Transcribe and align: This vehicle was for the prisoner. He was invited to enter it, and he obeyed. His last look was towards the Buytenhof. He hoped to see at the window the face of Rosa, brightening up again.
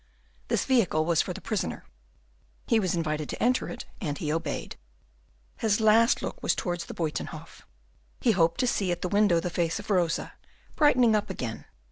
This 0.47 0.65
vehicle 0.65 1.05
was 1.05 1.21
for 1.21 1.31
the 1.31 1.39
prisoner. 1.41 1.85
He 2.65 2.79
was 2.79 2.95
invited 2.95 3.29
to 3.29 3.43
enter 3.43 3.69
it, 3.69 3.85
and 4.01 4.17
he 4.17 4.33
obeyed. 4.33 4.75
His 5.57 5.79
last 5.79 6.23
look 6.23 6.41
was 6.41 6.55
towards 6.55 6.85
the 6.85 6.95
Buytenhof. 6.95 7.61
He 8.19 8.31
hoped 8.31 8.59
to 8.61 8.65
see 8.67 8.91
at 8.91 9.03
the 9.03 9.09
window 9.09 9.39
the 9.39 9.51
face 9.51 9.77
of 9.77 9.91
Rosa, 9.91 10.33
brightening 10.75 11.15
up 11.15 11.29
again. 11.29 11.65